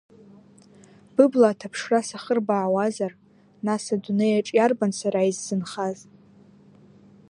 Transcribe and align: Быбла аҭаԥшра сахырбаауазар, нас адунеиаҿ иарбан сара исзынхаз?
Быбла 1.15 1.47
аҭаԥшра 1.53 1.99
сахырбаауазар, 2.07 3.13
нас 3.65 3.83
адунеиаҿ 3.93 4.47
иарбан 4.53 4.91
сара 4.99 5.29
исзынхаз? 5.31 5.97